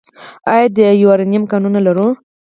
[0.53, 2.07] آیا د یورانیم کانونه لرو؟